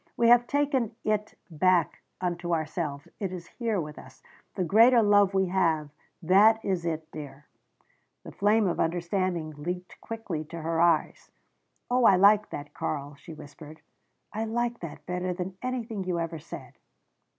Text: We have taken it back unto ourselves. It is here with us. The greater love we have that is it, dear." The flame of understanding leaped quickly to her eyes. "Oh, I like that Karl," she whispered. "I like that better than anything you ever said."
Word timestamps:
We 0.17 0.29
have 0.29 0.47
taken 0.47 0.95
it 1.03 1.35
back 1.51 2.01
unto 2.19 2.55
ourselves. 2.55 3.07
It 3.19 3.31
is 3.31 3.45
here 3.45 3.79
with 3.79 3.99
us. 3.99 4.23
The 4.55 4.63
greater 4.63 5.03
love 5.03 5.35
we 5.35 5.45
have 5.49 5.91
that 6.23 6.59
is 6.65 6.87
it, 6.87 7.11
dear." 7.11 7.45
The 8.23 8.31
flame 8.31 8.65
of 8.65 8.79
understanding 8.79 9.51
leaped 9.51 10.01
quickly 10.01 10.43
to 10.45 10.61
her 10.63 10.81
eyes. 10.81 11.29
"Oh, 11.91 12.05
I 12.05 12.15
like 12.15 12.49
that 12.49 12.73
Karl," 12.73 13.13
she 13.13 13.35
whispered. 13.35 13.81
"I 14.33 14.45
like 14.45 14.79
that 14.79 15.05
better 15.05 15.35
than 15.35 15.55
anything 15.61 16.03
you 16.05 16.19
ever 16.19 16.39
said." 16.39 16.77